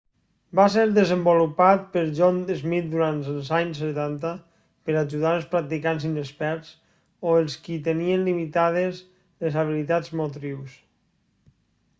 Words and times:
va 0.59 0.63
ser 0.75 0.83
desenvolupat 0.93 1.83
per 1.95 2.01
john 2.19 2.39
smith 2.61 2.87
durant 2.93 3.19
els 3.33 3.51
anys 3.57 3.81
setanta 3.83 4.31
per 4.89 4.95
ajudar 5.03 5.35
els 5.41 5.45
practicants 5.53 6.07
inexperts 6.11 6.73
o 7.33 7.37
els 7.45 7.59
qui 7.69 7.79
tenien 7.91 8.25
limitades 8.31 9.05
les 9.47 9.63
habilitats 9.65 10.15
motrius 10.25 10.81